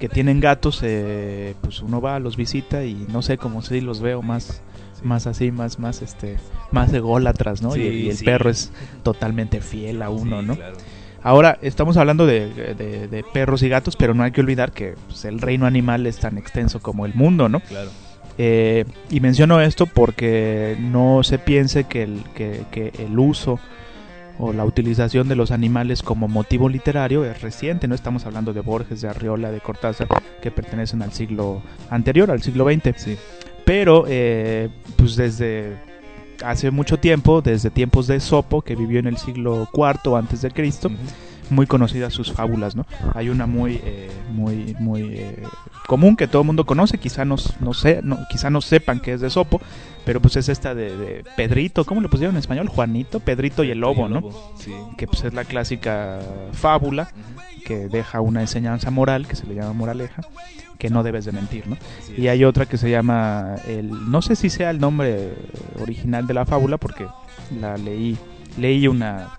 que 0.01 0.09
tienen 0.09 0.41
gatos, 0.41 0.81
eh, 0.83 1.55
pues 1.61 1.81
uno 1.81 2.01
va, 2.01 2.19
los 2.19 2.37
visita 2.37 2.85
y 2.85 3.07
no 3.09 3.23
sé, 3.23 3.39
como 3.39 3.63
si 3.63 3.81
los 3.81 4.01
veo 4.01 4.21
más 4.23 4.63
más 5.05 5.27
así, 5.27 5.51
más 5.53 5.79
más 5.79 6.03
este 6.03 6.37
más 6.73 6.93
ególatras, 6.93 7.63
¿no? 7.63 7.73
Sí, 7.73 7.81
y, 7.83 7.87
y 8.07 8.11
el 8.11 8.17
sí. 8.17 8.25
perro 8.25 8.51
es 8.51 8.73
totalmente 9.03 9.61
fiel 9.61 10.03
a 10.03 10.11
uno, 10.11 10.43
¿no? 10.43 10.57
claro. 10.57 10.77
Ahora, 11.23 11.59
estamos 11.63 11.97
hablando 11.97 12.27
de, 12.27 12.75
de- 12.75 13.09
de 13.09 13.25
perros 13.35 13.63
y 13.65 13.69
gatos, 13.69 13.97
pero 13.97 14.15
no 14.15 14.23
hay 14.23 14.31
que 14.31 14.41
olvidar 14.41 14.71
que 14.73 14.95
pues, 15.09 15.25
el 15.25 15.41
reino 15.41 15.67
animal 15.67 16.07
es 16.07 16.19
tan 16.19 16.39
extenso 16.39 16.81
como 16.81 17.07
el 17.07 17.15
mundo, 17.15 17.49
¿no? 17.49 17.59
Claro. 17.61 17.91
Eh, 18.39 18.85
y 19.11 19.19
menciono 19.19 19.61
esto 19.61 19.87
porque 19.87 20.77
no 20.79 21.25
se 21.25 21.39
piense 21.41 21.85
que 21.85 22.05
el, 22.05 22.23
que, 22.37 22.63
que 22.71 22.93
el 23.01 23.19
uso 23.19 23.59
o 24.39 24.53
la 24.53 24.65
utilización 24.65 25.27
de 25.27 25.35
los 25.35 25.51
animales 25.51 26.05
como 26.05 26.29
motivo 26.29 26.69
literario 26.69 27.25
es 27.25 27.43
reciente, 27.43 27.89
no 27.89 27.97
estamos 27.97 28.25
hablando 28.25 28.53
de 28.53 28.61
Borges, 28.61 29.01
de 29.01 29.09
Arriola, 29.09 29.51
de 29.51 29.61
Cortázar, 29.61 30.07
que 30.41 30.53
pertenecen 30.53 31.03
al 31.03 31.13
siglo 31.13 31.61
anterior, 31.91 32.31
al 32.31 32.41
siglo 32.43 32.65
XX, 32.65 32.93
Sí. 32.97 33.17
Pero 33.69 34.07
eh, 34.09 34.71
pues 34.97 35.15
desde 35.17 35.77
hace 36.43 36.71
mucho 36.71 36.99
tiempo, 36.99 37.43
desde 37.43 37.69
tiempos 37.69 38.07
de 38.07 38.19
Sopo, 38.19 38.63
que 38.63 38.75
vivió 38.75 38.99
en 38.99 39.07
el 39.07 39.19
siglo 39.19 39.69
IV 39.75 40.17
antes 40.17 40.41
de 40.41 40.51
Cristo, 40.51 40.91
muy 41.51 41.67
conocidas 41.67 42.15
sus 42.15 42.33
fábulas, 42.33 42.75
¿no? 42.77 42.87
Hay 43.13 43.29
una 43.29 43.47
muy, 43.47 43.79
eh, 43.85 44.11
muy, 44.31 44.75
muy 44.81 45.03
eh, 45.19 45.43
común 45.87 46.17
que 46.17 46.27
todo 46.27 46.41
el 46.41 46.47
mundo 46.47 46.65
conoce, 46.65 46.97
quizá 46.97 47.27
no, 47.27 47.37
no 47.61 47.75
sé, 47.75 48.01
no, 48.03 48.17
quizá 48.31 48.49
no 48.49 48.63
sepan 48.63 49.01
que 49.01 49.13
es 49.13 49.21
de 49.21 49.29
Sopo, 49.29 49.61
pero 50.07 50.23
pues 50.23 50.37
es 50.37 50.49
esta 50.49 50.75
de, 50.75 50.97
de 50.97 51.25
Pedrito, 51.37 51.85
¿cómo 51.85 52.01
le 52.01 52.09
pusieron 52.09 52.37
en 52.37 52.41
español? 52.41 52.69
Juanito, 52.69 53.21
Pedrito 53.21 53.65
y 53.65 53.71
el 53.71 53.81
lobo, 53.81 54.07
el 54.07 54.15
¿no? 54.15 54.31
Sí. 54.57 54.73
Que 54.97 55.07
pues 55.07 55.25
es 55.25 55.35
la 55.35 55.45
clásica 55.45 56.21
fábula. 56.53 57.11
Que 57.69 57.87
deja 57.89 58.23
una 58.23 58.41
enseñanza 58.41 58.91
moral, 58.91 59.27
que 59.29 59.37
se 59.37 59.47
le 59.47 59.55
llama 59.55 59.75
moraleja, 59.75 60.23
que 60.79 60.89
no 60.89 61.03
debes 61.03 61.27
de 61.27 61.33
mentir, 61.33 61.67
¿no? 61.69 61.77
Y 62.17 62.29
hay 62.29 62.43
otra 62.45 62.65
que 62.65 62.79
se 62.79 62.91
llama 62.91 63.57
el 63.69 64.11
no 64.11 64.23
sé 64.23 64.37
si 64.37 64.49
sea 64.49 64.71
el 64.71 64.81
nombre 64.81 65.35
original 65.79 66.27
de 66.27 66.33
la 66.33 66.47
fábula 66.47 66.79
porque 66.79 67.07
la 67.61 67.77
leí 67.77 68.17
leí 68.57 68.89
una 68.89 69.39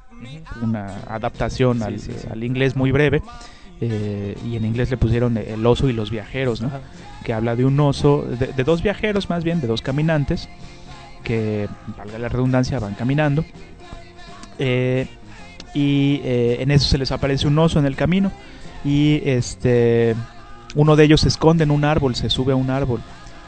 una 0.61 0.85
adaptación 1.07 1.79
Sí, 1.79 1.83
al, 1.83 1.99
sí, 1.99 2.11
sí. 2.15 2.27
al 2.29 2.43
inglés 2.43 2.75
muy 2.75 2.91
breve 2.91 3.23
eh, 3.81 4.35
y 4.45 4.55
en 4.57 4.65
inglés 4.65 4.91
le 4.91 4.97
pusieron 4.97 5.35
el 5.37 5.65
oso 5.65 5.89
y 5.89 5.93
los 5.93 6.11
viajeros, 6.11 6.61
¿no? 6.61 6.67
Ajá. 6.67 6.81
que 7.23 7.33
habla 7.33 7.55
de 7.55 7.65
un 7.65 7.79
oso, 7.79 8.21
de, 8.21 8.47
de 8.47 8.63
dos 8.63 8.83
viajeros 8.83 9.29
más 9.31 9.43
bien, 9.43 9.59
de 9.59 9.65
dos 9.67 9.81
caminantes 9.81 10.49
que, 11.23 11.67
valga 11.97 12.19
la 12.19 12.29
redundancia, 12.29 12.77
van 12.79 12.93
caminando 12.93 13.43
eh, 14.59 15.07
y 15.73 16.21
eh, 16.23 16.57
en 16.61 16.71
eso 16.71 16.87
se 16.87 16.97
les 16.97 17.11
aparece 17.11 17.47
un 17.47 17.57
oso 17.59 17.79
en 17.79 17.85
el 17.85 17.95
camino 17.95 18.31
y 18.83 19.21
este 19.25 20.15
uno 20.75 20.95
de 20.95 21.03
ellos 21.03 21.21
se 21.21 21.27
esconde 21.27 21.63
en 21.63 21.71
un 21.71 21.83
árbol, 21.83 22.15
se 22.15 22.29
sube 22.29 22.53
a 22.53 22.55
un 22.55 22.69
árbol 22.69 23.01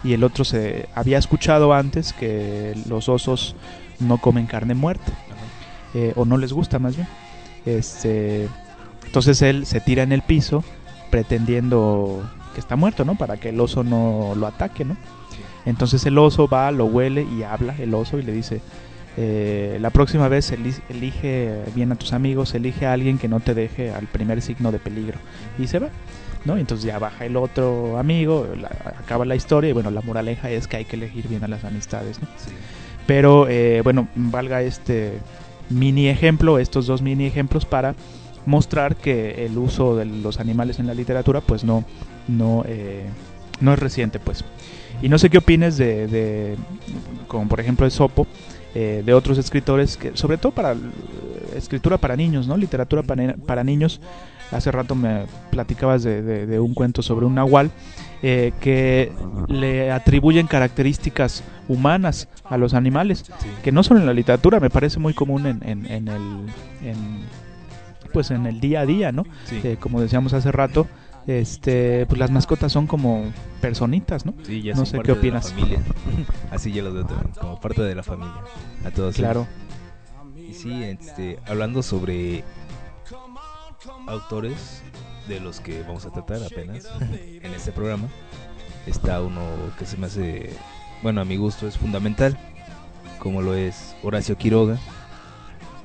y 0.04 0.14
el 0.14 0.24
otro 0.24 0.44
se 0.44 0.88
había 0.96 1.18
escuchado 1.18 1.74
antes 1.74 2.14
que 2.14 2.76
los 2.88 3.10
osos 3.10 3.56
no 4.00 4.18
comen 4.18 4.48
carne 4.48 4.74
muerta 4.74 5.12
eh, 5.94 6.14
o 6.16 6.26
no 6.26 6.38
les 6.38 6.54
gusta 6.54 6.80
más 6.80 6.96
bien. 6.96 7.08
Este, 7.66 8.48
entonces 9.06 9.42
él 9.42 9.66
se 9.66 9.82
tira 9.82 10.04
en 10.04 10.12
el 10.12 10.24
piso 10.24 10.64
pretendiendo 11.12 12.24
que 12.54 12.60
está 12.60 12.76
muerto, 12.76 13.06
¿no? 13.06 13.16
Para 13.16 13.38
que 13.38 13.50
el 13.50 13.60
oso 13.60 13.84
no 13.84 14.34
lo 14.36 14.48
ataque, 14.48 14.86
¿no? 14.86 14.98
Entonces 15.66 16.06
el 16.06 16.18
oso 16.18 16.48
va, 16.48 16.72
lo 16.72 16.86
huele 16.86 17.28
y 17.38 17.44
habla 17.44 17.76
el 17.78 17.94
oso 17.94 18.18
y 18.18 18.24
le 18.24 18.32
dice, 18.32 18.62
eh, 19.18 19.78
la 19.82 19.90
próxima 19.90 20.28
vez 20.28 20.52
eli- 20.52 20.76
elige 20.90 21.64
bien 21.76 21.92
a 21.92 21.96
tus 21.96 22.14
amigos, 22.14 22.54
elige 22.56 22.86
a 22.86 22.94
alguien 22.94 23.18
que 23.18 23.28
no 23.28 23.40
te 23.40 23.54
deje 23.54 23.92
al 23.92 24.08
primer 24.08 24.42
signo 24.42 24.72
de 24.72 24.80
peligro. 24.80 25.18
Y 25.60 25.68
se 25.68 25.80
va, 25.80 25.90
¿no? 26.46 26.58
Entonces 26.58 26.86
ya 26.86 26.98
baja 27.00 27.26
el 27.26 27.36
otro 27.38 27.98
amigo, 27.98 28.48
la- 28.60 28.96
acaba 29.00 29.26
la 29.26 29.36
historia 29.36 29.70
y 29.70 29.74
bueno, 29.74 29.92
la 29.92 30.02
moraleja 30.02 30.50
es 30.50 30.68
que 30.68 30.78
hay 30.78 30.86
que 30.86 30.96
elegir 30.96 31.28
bien 31.28 31.44
a 31.44 31.48
las 31.48 31.64
amistades, 31.66 32.22
¿no? 32.22 32.28
Sí. 32.38 32.52
Pero 33.08 33.48
eh, 33.50 33.82
bueno, 33.84 34.08
valga 34.16 34.62
este 34.62 35.14
mini 35.70 36.08
ejemplo, 36.08 36.60
estos 36.60 36.86
dos 36.88 37.02
mini 37.02 37.26
ejemplos 37.26 37.66
para 37.66 37.96
mostrar 38.46 38.96
que 38.96 39.46
el 39.46 39.58
uso 39.58 39.96
de 39.96 40.06
los 40.06 40.40
animales 40.40 40.80
en 40.80 40.88
la 40.88 40.94
literatura 40.94 41.42
pues 41.42 41.64
no, 41.64 41.84
no, 42.28 42.64
eh, 42.68 43.04
no 43.60 43.74
es 43.74 43.80
reciente 43.80 44.20
pues. 44.20 44.44
Y 45.02 45.10
no 45.10 45.18
sé 45.18 45.30
qué 45.30 45.38
opines 45.40 45.78
de, 45.78 46.08
de 46.08 46.56
como 47.28 47.48
por 47.48 47.60
ejemplo 47.60 47.86
de 47.86 47.92
Sopo, 47.92 48.28
eh, 48.76 49.04
de 49.06 49.14
otros 49.14 49.38
escritores, 49.38 49.98
que 49.98 50.16
sobre 50.16 50.38
todo 50.38 50.52
para 50.54 50.74
eh, 50.74 50.78
escritura 51.56 51.98
para 51.98 52.16
niños, 52.16 52.48
¿no? 52.48 52.58
Literatura 52.58 53.04
para, 53.04 53.36
para 53.36 53.64
niños. 53.64 54.00
Hace 54.52 54.70
rato 54.70 54.96
me 54.96 55.28
platicabas 55.50 56.04
de, 56.04 56.22
de- 56.22 56.46
de 56.46 56.60
un 56.60 56.74
cuento 56.74 57.02
sobre 57.02 57.26
un 57.26 57.36
nahual 57.36 57.72
eh, 58.22 58.52
que 58.60 59.14
le 59.48 59.92
atribuyen 59.92 60.46
características 60.46 61.42
humanas 61.70 62.28
a 62.44 62.58
los 62.58 62.74
animales, 62.74 63.24
Sí. 63.40 63.48
que 63.64 63.72
no 63.72 63.82
solo 63.82 64.02
en 64.02 64.06
la 64.06 64.14
literatura, 64.14 64.60
me 64.60 64.70
parece 64.70 65.00
muy 65.00 65.14
común 65.14 65.46
en, 65.46 65.62
en, 65.66 65.86
en 65.86 66.08
el 66.10 66.22
en, 66.84 66.98
pues 68.12 68.30
en 68.32 68.46
el 68.46 68.60
día 68.60 68.82
a 68.82 68.86
día, 68.86 69.14
¿no? 69.14 69.24
Sí. 69.46 69.62
Eh, 69.64 69.78
como 69.80 70.02
decíamos 70.02 70.34
hace 70.34 70.52
rato, 70.52 70.86
este 71.28 72.06
pues 72.08 72.20
las 72.20 72.32
mascotas 72.32 72.72
son 72.72 72.88
como 72.88 73.32
personitas, 73.62 74.26
¿no? 74.26 74.34
Sí, 74.44 74.62
ya 74.62 74.72
No 74.74 74.78
son 74.78 74.86
sé 74.88 74.98
parte 74.98 75.08
qué 75.08 75.14
de 75.14 75.20
opinas. 75.20 75.46
la 75.46 75.50
familia. 75.56 75.80
Así 76.52 76.72
yo 76.72 76.84
los 76.84 76.94
veo 76.94 77.06
también, 77.06 77.32
como 77.40 77.60
parte 77.60 77.82
de 77.84 77.96
la 77.96 78.04
familia. 78.04 78.34
A 78.86 78.92
todos. 78.92 79.16
Claro. 79.16 79.48
ellos. 80.38 80.50
Y 80.50 80.54
sí, 80.54 80.84
este, 80.84 81.40
hablando 81.48 81.82
sobre 81.84 82.44
autores 84.08 84.82
de 85.28 85.40
los 85.40 85.60
que 85.60 85.82
vamos 85.84 86.06
a 86.06 86.12
tratar 86.12 86.44
apenas 86.44 86.88
en 87.12 87.54
este 87.54 87.72
programa, 87.72 88.08
está 88.88 89.22
uno 89.22 89.42
que 89.78 89.86
se 89.86 89.98
me 89.98 90.08
hace, 90.08 90.50
bueno, 91.04 91.22
a 91.22 91.26
mi 91.26 91.38
gusto 91.38 91.68
es 91.68 91.78
fundamental, 91.78 92.38
como 93.20 93.42
lo 93.42 93.54
es 93.54 93.96
Horacio 94.04 94.38
Quiroga. 94.38 94.78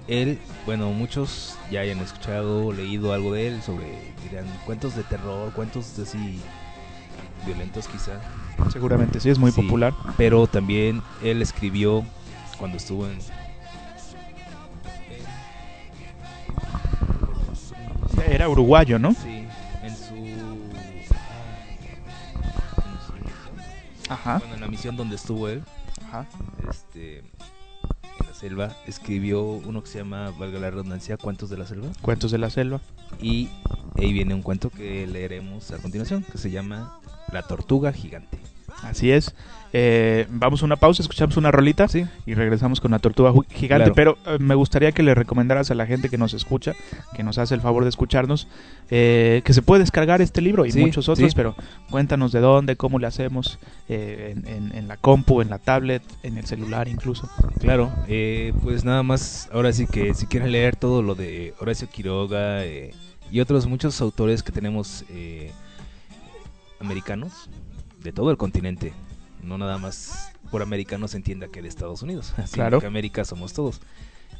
Él, 0.08 0.38
bueno, 0.66 0.90
muchos 0.92 1.56
ya 1.70 1.80
hayan 1.80 1.98
escuchado 1.98 2.72
leído 2.72 3.12
algo 3.12 3.34
de 3.34 3.48
él 3.48 3.62
sobre, 3.62 3.86
dirán, 4.28 4.46
cuentos 4.64 4.94
de 4.94 5.02
terror, 5.02 5.52
cuentos 5.52 5.98
así 5.98 6.40
violentos 7.44 7.88
quizá. 7.88 8.12
Seguramente 8.70 9.18
sí, 9.20 9.30
es 9.30 9.38
muy 9.38 9.50
Sí, 9.50 9.62
popular. 9.62 9.94
Pero 10.16 10.46
también 10.46 11.02
él 11.22 11.42
escribió 11.42 12.04
cuando 12.58 12.76
estuvo 12.76 13.06
en... 13.06 13.18
Era 18.28 18.48
uruguayo, 18.48 18.98
¿no? 18.98 19.12
Sí, 19.12 19.46
en 19.82 19.96
su... 19.96 20.06
su- 20.06 20.66
Ajá. 24.12 24.38
Bueno, 24.38 24.54
en 24.54 24.60
la 24.60 24.68
misión 24.68 24.96
donde 24.96 25.16
estuvo 25.16 25.48
él, 25.48 25.62
Ajá. 26.08 26.26
este, 26.68 27.22
selva, 28.36 28.76
escribió 28.86 29.42
uno 29.42 29.82
que 29.82 29.88
se 29.88 29.98
llama, 29.98 30.30
valga 30.30 30.58
la 30.58 30.70
redundancia, 30.70 31.16
Cuentos 31.16 31.50
de 31.50 31.58
la 31.58 31.66
Selva. 31.66 31.88
Cuentos 32.02 32.30
de 32.30 32.38
la 32.38 32.50
selva. 32.50 32.80
Y 33.20 33.48
ahí 33.96 34.12
viene 34.12 34.34
un 34.34 34.42
cuento 34.42 34.70
que 34.70 35.06
leeremos 35.06 35.70
a 35.72 35.78
continuación, 35.78 36.22
que 36.22 36.38
se 36.38 36.50
llama 36.50 37.00
La 37.32 37.42
Tortuga 37.42 37.92
Gigante. 37.92 38.38
Así 38.82 39.10
es. 39.10 39.34
Eh, 39.72 40.26
vamos 40.30 40.62
a 40.62 40.64
una 40.64 40.76
pausa, 40.76 41.02
escuchamos 41.02 41.36
una 41.36 41.50
rolita 41.50 41.86
Sí. 41.88 42.06
y 42.24 42.32
regresamos 42.34 42.80
con 42.80 42.92
la 42.92 42.98
tortuga 42.98 43.30
gigante. 43.50 43.90
Claro. 43.92 43.94
Pero 43.94 44.18
eh, 44.26 44.38
me 44.38 44.54
gustaría 44.54 44.92
que 44.92 45.02
le 45.02 45.14
recomendaras 45.14 45.70
a 45.70 45.74
la 45.74 45.84
gente 45.86 46.08
que 46.08 46.16
nos 46.16 46.32
escucha, 46.34 46.72
que 47.14 47.22
nos 47.22 47.36
hace 47.36 47.54
el 47.54 47.60
favor 47.60 47.82
de 47.82 47.90
escucharnos, 47.90 48.48
eh, 48.90 49.42
que 49.44 49.52
se 49.52 49.60
puede 49.62 49.80
descargar 49.80 50.22
este 50.22 50.40
libro 50.40 50.64
y 50.64 50.72
Sí, 50.72 50.80
muchos 50.80 51.08
otros, 51.10 51.30
sí. 51.30 51.36
pero 51.36 51.54
cuéntanos 51.90 52.32
de 52.32 52.40
dónde, 52.40 52.76
cómo 52.76 52.98
le 52.98 53.06
hacemos, 53.06 53.58
eh, 53.88 54.34
en, 54.36 54.46
en- 54.46 54.76
en 54.76 54.88
la 54.88 54.96
compu, 54.96 55.42
en 55.42 55.50
la 55.50 55.58
tablet, 55.58 56.02
en 56.22 56.38
el 56.38 56.46
celular 56.46 56.88
incluso. 56.88 57.28
Claro, 57.60 57.92
eh, 58.08 58.54
pues 58.62 58.84
nada 58.84 59.02
más, 59.02 59.50
ahora 59.52 59.72
sí 59.74 59.86
que 59.86 60.14
si 60.14 60.26
quieren 60.26 60.52
leer 60.52 60.76
todo 60.76 61.02
lo 61.02 61.14
de 61.14 61.52
Horacio 61.60 61.88
Quiroga 61.90 62.64
eh, 62.64 62.94
y 63.30 63.40
otros 63.40 63.66
muchos 63.66 64.00
autores 64.00 64.42
que 64.42 64.52
tenemos 64.52 65.04
eh, 65.10 65.50
americanos 66.80 67.50
de 68.06 68.12
todo 68.12 68.30
el 68.30 68.36
continente, 68.36 68.92
no 69.42 69.58
nada 69.58 69.78
más 69.78 70.30
por 70.50 70.62
americanos 70.62 71.10
se 71.10 71.16
entienda 71.16 71.48
que 71.48 71.60
de 71.60 71.66
Estados 71.68 72.02
Unidos, 72.02 72.26
sino 72.36 72.46
Claro. 72.52 72.78
que 72.80 72.86
América 72.86 73.24
somos 73.24 73.52
todos. 73.52 73.80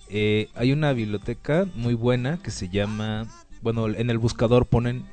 Eh, 0.08 0.48
hay 0.54 0.70
una 0.72 0.92
biblioteca 0.92 1.66
muy 1.74 1.94
buena 1.94 2.38
que 2.40 2.52
se 2.52 2.68
llama, 2.68 3.26
bueno, 3.62 3.88
en 3.88 4.08
el 4.08 4.18
buscador 4.18 4.66
ponen 4.66 5.04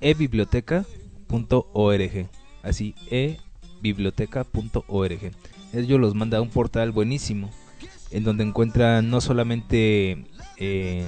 ebiblioteca.org, 0.00 2.28
así 2.62 2.94
ebiblioteca.org. 3.10 5.30
Ellos 5.72 6.00
los 6.00 6.14
manda 6.14 6.38
a 6.38 6.42
un 6.42 6.48
portal 6.50 6.90
buenísimo 6.90 7.50
en 8.10 8.24
donde 8.24 8.42
encuentran 8.44 9.08
no 9.10 9.20
solamente 9.20 10.24
eh, 10.56 11.06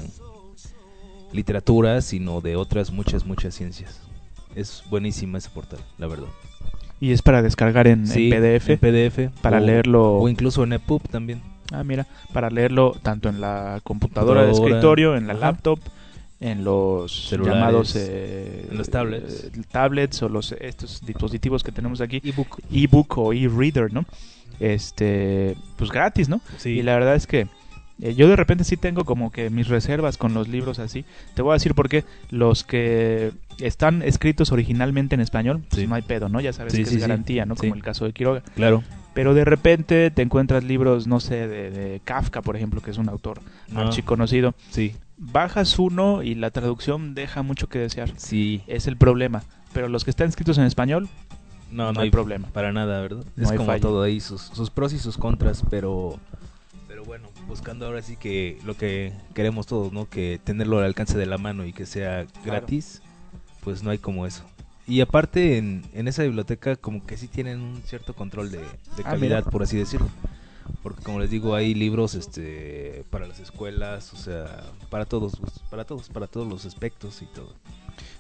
literatura, 1.33 2.01
sino 2.03 2.41
de 2.41 2.55
otras 2.57 2.91
muchas, 2.93 3.25
muchas 3.27 3.55
ciencias. 3.55 4.01
Es 4.55 4.83
buenísima 4.91 5.39
ese 5.39 5.51
portal, 5.51 5.81
la 5.99 6.07
verdad. 6.07 6.29
Y 7.01 7.13
es 7.13 7.23
para 7.23 7.43
descargar 7.43 7.87
en, 7.87 8.05
PDF, 8.05 8.71
en 8.73 8.79
PDF 8.79 9.31
para 9.41 9.59
o- 9.59 9.61
leerlo. 9.61 10.17
o 10.19 10.29
incluso 10.29 10.65
en 10.65 10.73
EPUB 10.73 11.03
también. 11.09 11.41
Ah, 11.73 11.85
mira, 11.85 12.07
para 12.33 12.51
leerlo 12.51 12.97
tanto 13.03 13.29
en 13.29 13.41
la 13.41 13.81
computadora 13.85 14.43
de 14.45 14.53
escritorio, 14.53 15.17
en 15.17 15.27
la 15.27 15.35
Ajá. 15.35 15.47
laptop, 15.53 15.79
en 16.41 16.65
los 16.65 17.29
Celulares, 17.29 17.55
llamados 17.59 17.97
eh, 17.97 18.69
en 18.71 18.79
los 18.79 18.89
tablets. 18.89 19.45
eh, 19.55 19.63
tablets 19.71 20.23
o 20.23 20.29
los 20.29 20.53
estos 20.53 21.05
dispositivos 21.05 21.63
que 21.63 21.71
tenemos 21.73 22.01
aquí, 22.01 22.21
ebook. 22.25 22.59
ebook 22.73 23.19
o 23.19 23.33
e-reader, 23.33 23.93
¿no? 23.93 24.05
Este, 24.61 25.57
pues 25.77 25.91
gratis, 25.91 26.29
¿no? 26.29 26.41
Sí. 26.57 26.71
Y 26.71 26.83
la 26.83 26.95
verdad 26.95 27.15
es 27.15 27.27
que 27.27 27.49
eh, 28.01 28.15
yo 28.15 28.29
de 28.29 28.37
repente 28.37 28.65
sí 28.65 28.77
tengo 28.77 29.05
como 29.05 29.31
que 29.31 29.51
mis 29.51 29.69
reservas 29.69 30.17
con 30.17 30.35
los 30.35 30.49
libros 30.49 30.79
así. 30.79 31.05
Te 31.35 31.43
voy 31.43 31.53
a 31.53 31.55
decir 31.55 31.75
por 31.75 31.89
qué. 31.89 32.05
Los 32.31 32.65
que 32.65 33.33
están 33.61 34.03
escritos 34.03 34.53
originalmente 34.53 35.15
en 35.15 35.21
español, 35.21 35.63
pues 35.69 35.83
Sí. 35.83 35.87
no 35.87 35.95
hay 35.95 36.03
pedo, 36.03 36.29
¿no? 36.29 36.41
Ya 36.41 36.53
sabes 36.53 36.73
Sí, 36.73 36.81
que 36.85 36.91
sí, 36.91 36.95
es 36.97 37.01
garantía, 37.01 37.45
¿no? 37.47 37.57
Como 37.57 37.75
el 37.75 37.83
caso 37.83 38.05
de 38.05 38.13
Quiroga. 38.13 38.43
Claro. 38.55 38.83
Pero 39.15 39.35
de 39.35 39.45
repente 39.45 40.11
te 40.13 40.23
encuentras 40.23 40.63
libros, 40.63 41.07
no 41.09 41.19
sé, 41.19 41.49
de, 41.49 41.71
de 41.71 42.01
Kafka, 42.05 42.41
por 42.43 42.55
ejemplo, 42.57 42.81
que 42.81 42.93
es 42.93 42.99
un 42.99 43.09
autor 43.09 43.41
No. 43.69 43.81
archiconocido. 43.81 44.55
Sí. 44.71 44.95
Bajas 45.17 45.77
uno 45.81 46.23
y 46.23 46.37
la 46.37 46.51
traducción 46.53 47.15
deja 47.17 47.43
mucho 47.43 47.69
que 47.69 47.81
desear. 47.81 48.13
Sí. 48.17 48.63
Es 48.69 48.87
el 48.87 48.97
problema. 48.97 49.43
Pero 49.73 49.89
los 49.89 50.05
que 50.05 50.11
están 50.11 50.29
escritos 50.29 50.57
en 50.59 50.65
español, 50.65 51.09
No, 51.73 51.93
no 51.93 52.01
hay 52.01 52.11
problema. 52.11 52.49
Para 52.49 52.73
nada, 52.73 53.01
¿verdad? 53.03 53.25
No 53.37 53.51
es 53.51 53.53
como 53.59 53.77
todo 53.81 54.03
ahí, 54.03 54.21
sus, 54.21 54.41
sus 54.41 54.71
pros 54.71 54.93
y 54.95 54.99
sus 54.99 55.19
contras, 55.19 55.63
pero 55.69 56.19
bueno, 57.09 57.31
buscando 57.49 57.87
ahora 57.87 58.03
sí 58.03 58.17
que 58.17 58.59
lo 58.65 58.77
que 58.77 59.15
queremos 59.35 59.67
todos, 59.67 59.93
¿no? 59.95 60.09
Que 60.09 60.39
tenerlo 60.45 60.79
al 60.79 60.85
alcance 60.85 61.17
de 61.17 61.25
la 61.25 61.39
mano 61.39 61.65
y 61.65 61.73
que 61.73 61.87
sea 61.87 62.27
gratis, 62.45 63.01
pues 63.65 63.83
no 63.83 63.89
hay 63.91 63.97
como 63.99 64.27
eso. 64.27 64.45
Y 64.87 65.01
aparte 65.01 65.57
en, 65.57 65.85
en 65.95 66.07
esa 66.07 66.23
biblioteca 66.23 66.77
como 66.77 67.05
que 67.07 67.17
sí 67.17 67.27
tienen 67.27 67.61
un 67.61 67.83
cierto 67.83 68.15
control 68.15 68.51
de, 68.51 68.59
de 68.59 68.67
Ah, 69.05 69.11
calidad, 69.13 69.45
por 69.45 69.63
así 69.63 69.79
decirlo. 69.79 70.09
Porque 70.83 71.03
como 71.03 71.21
les 71.21 71.31
digo, 71.31 71.55
hay 71.55 71.75
libros 71.75 72.15
este 72.15 73.05
para 73.11 73.27
las 73.27 73.41
escuelas, 73.41 74.13
o 74.13 74.17
sea, 74.17 74.65
para 74.91 75.05
todos, 75.05 75.35
pues, 75.41 75.53
para 75.71 75.85
todos, 75.85 76.09
para 76.09 76.27
todos 76.27 76.49
los 76.49 76.67
aspectos 76.67 77.23
y 77.23 77.27
todo. 77.27 77.55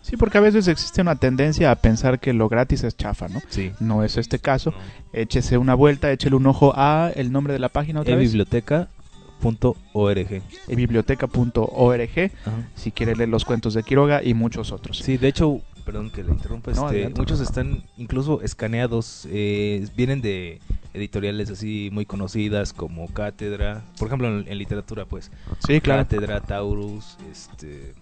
sí, 0.02 0.17
porque 0.17 0.38
a 0.38 0.40
veces 0.40 0.69
existe 0.69 1.00
una 1.00 1.17
tendencia 1.17 1.71
a 1.71 1.76
pensar 1.76 2.19
que 2.19 2.33
lo 2.33 2.49
gratis 2.49 2.85
es 2.85 2.97
chafa, 2.97 3.28
¿no? 3.28 3.40
Sí. 3.49 3.73
No 3.81 4.05
es 4.05 4.17
este 4.17 4.38
caso. 4.38 4.73
Échese 5.12 5.59
una 5.59 5.75
vuelta, 5.75 6.11
échele 6.11 6.37
un 6.37 6.47
ojo 6.47 6.73
a 6.75 7.11
el 7.14 7.33
nombre 7.33 7.52
de 7.52 7.59
la 7.59 7.69
página 7.69 8.00
otra 8.00 8.17
vez. 8.17 8.25
ebiblioteca.org. 8.25 10.43
biblioteca.org 10.69 12.31
si 12.75 12.93
quiere 12.93 13.17
leer 13.17 13.28
los 13.28 13.45
cuentos 13.45 13.75
de 13.75 13.83
Quiroga 13.83 14.23
y 14.23 14.35
muchos 14.35 14.73
otros. 14.73 14.99
Sí, 14.99 15.17
de 15.17 15.28
hecho, 15.28 15.61
perdón 15.88 16.11
que 16.11 16.23
le 16.23 16.33
interrumpa, 16.33 16.71
No, 16.73 16.90
este, 16.90 17.09
muchos 17.18 17.40
están 17.40 17.83
incluso 17.97 18.42
escaneados, 18.42 19.26
eh, 19.30 19.88
vienen 19.97 20.21
de 20.21 20.61
editoriales 20.92 21.49
así 21.49 21.88
muy 21.90 22.04
conocidas 22.04 22.75
como 22.75 23.09
Cátedra, 23.09 23.83
por 23.99 24.09
ejemplo 24.09 24.28
en, 24.28 24.47
en 24.47 24.59
literatura 24.59 25.07
pues, 25.07 25.30
Sí, 25.66 25.80
claro. 25.80 26.02
Cátedra, 26.02 26.42
Taurus, 26.42 27.16
este, 27.33 27.95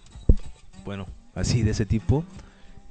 bueno, 0.83 1.07
así 1.33 1.63
de 1.63 1.71
ese 1.71 1.85
tipo, 1.85 2.25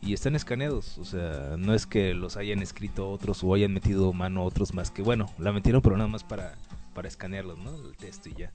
y 0.01 0.15
están 0.15 0.35
escaneados, 0.35 0.97
o 0.97 1.05
sea, 1.05 1.57
no 1.59 1.75
es 1.75 1.85
que 1.85 2.15
los 2.15 2.39
hayan 2.39 2.63
escrito 2.63 3.11
otros 3.11 3.45
o 3.45 3.53
hayan 3.53 3.75
metido 3.75 4.15
mano 4.15 4.45
otros 4.45 4.73
más 4.73 4.91
que, 4.91 5.03
bueno, 5.03 5.29
la 5.39 5.53
metieron 5.53 5.83
pero 5.83 5.99
nada 5.99 6.09
más 6.09 6.25
para, 6.25 6.55
para 6.95 7.07
escanearlos, 7.07 7.59
¿no? 7.59 7.71
El 7.87 7.95
texto 7.99 8.31
y 8.31 8.35
ya. 8.35 8.53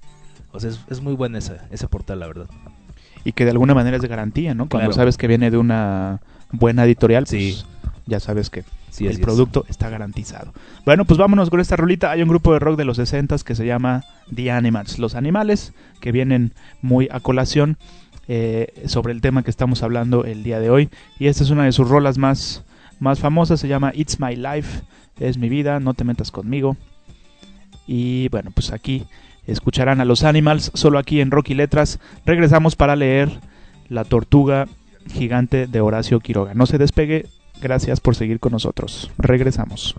O 0.53 0.60
sea, 0.60 0.71
es, 0.71 0.79
es 0.89 1.01
muy 1.01 1.13
buena 1.13 1.38
esa, 1.38 1.67
ese 1.69 1.88
portal, 1.88 2.19
la 2.19 2.25
verdad. 2.27 2.50
Y 3.23 3.33
que 3.33 3.45
de 3.45 3.51
alguna 3.51 3.73
manera 3.73 3.95
es 3.97 4.01
de 4.01 4.07
garantía, 4.07 4.53
¿no? 4.53 4.67
Cuando 4.67 4.89
Claro. 4.89 4.93
sabes 4.93 5.17
que 5.17 5.27
viene 5.27 5.51
de 5.51 5.57
una 5.57 6.19
buena 6.51 6.83
editorial, 6.85 7.25
pues 7.25 7.29
Sí. 7.57 7.63
ya 8.07 8.19
sabes 8.19 8.49
que 8.49 8.63
Sí, 8.89 9.05
el 9.05 9.13
es. 9.13 9.19
producto 9.19 9.63
está 9.69 9.89
garantizado. 9.89 10.53
Bueno, 10.85 11.05
pues 11.05 11.17
vámonos 11.17 11.49
con 11.49 11.59
esta 11.59 11.75
rolita. 11.75 12.11
Hay 12.11 12.21
un 12.23 12.29
grupo 12.29 12.51
de 12.53 12.59
rock 12.59 12.77
de 12.77 12.85
los 12.85 12.97
60 12.97 13.37
que 13.45 13.55
se 13.55 13.65
llama 13.65 14.03
The 14.35 14.51
Animals, 14.51 14.99
los 14.99 15.15
animales, 15.15 15.73
que 16.01 16.11
vienen 16.11 16.51
muy 16.81 17.07
a 17.11 17.19
colación 17.19 17.77
eh, 18.27 18.67
sobre 18.87 19.13
el 19.13 19.21
tema 19.21 19.43
que 19.43 19.49
estamos 19.51 19.83
hablando 19.83 20.25
el 20.25 20.43
día 20.43 20.59
de 20.59 20.69
hoy. 20.69 20.89
Y 21.19 21.27
esta 21.27 21.43
es 21.43 21.49
una 21.51 21.65
de 21.65 21.71
sus 21.71 21.89
rolas 21.89 22.17
más, 22.17 22.63
más 22.99 23.19
famosas, 23.19 23.59
se 23.59 23.67
llama 23.67 23.91
It's 23.95 24.19
My 24.19 24.35
Life, 24.35 24.81
es 25.19 25.37
mi 25.37 25.49
vida, 25.49 25.79
no 25.79 25.93
te 25.93 26.03
metas 26.03 26.31
conmigo. 26.31 26.77
Y 27.87 28.29
bueno, 28.29 28.51
pues 28.53 28.71
aquí 28.71 29.05
escucharán 29.51 30.01
a 30.01 30.05
los 30.05 30.24
Animals, 30.24 30.72
solo 30.74 31.00
aquí 31.00 31.22
en 31.22 31.31
Rocky 31.31 31.53
Letras. 31.53 32.00
Regresamos 32.25 32.75
para 32.75 32.96
leer 32.96 33.29
La 33.90 34.03
Tortuga 34.03 34.68
Gigante 35.07 35.68
de 35.68 35.81
Horacio 35.81 36.20
Quiroga. 36.20 36.53
No 36.53 36.66
se 36.66 36.77
despegue, 36.77 37.25
gracias 37.61 38.00
por 38.00 38.16
seguir 38.16 38.40
con 38.40 38.51
nosotros. 38.51 39.11
Regresamos. 39.18 39.96